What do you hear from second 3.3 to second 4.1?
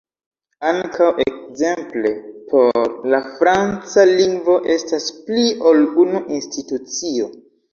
franca